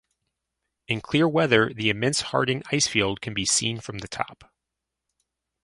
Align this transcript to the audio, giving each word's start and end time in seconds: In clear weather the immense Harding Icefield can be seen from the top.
In 0.87 0.99
clear 0.99 1.27
weather 1.27 1.71
the 1.71 1.91
immense 1.91 2.21
Harding 2.21 2.63
Icefield 2.71 3.21
can 3.21 3.35
be 3.35 3.45
seen 3.45 3.79
from 3.79 3.99
the 3.99 4.07
top. 4.07 4.51